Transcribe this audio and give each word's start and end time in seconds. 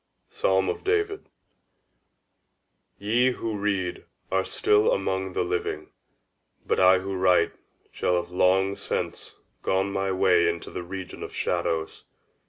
_—Psalm 0.33 0.67
of 0.67 0.83
David. 0.83 1.29
Ye 2.97 3.33
who 3.33 3.55
read 3.55 4.05
are 4.31 4.43
still 4.43 4.91
among 4.91 5.33
the 5.33 5.43
living; 5.43 5.91
but 6.65 6.79
I 6.79 6.97
who 6.97 7.13
write 7.15 7.51
shall 7.91 8.15
have 8.15 8.31
long 8.31 8.75
since 8.75 9.35
gone 9.61 9.91
my 9.93 10.11
way 10.11 10.49
into 10.49 10.71
the 10.71 10.81
region 10.81 11.21
of 11.21 11.35
shadows. 11.35 12.03